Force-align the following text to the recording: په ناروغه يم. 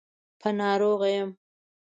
په 0.39 0.49
ناروغه 0.59 1.07
يم. 1.15 1.29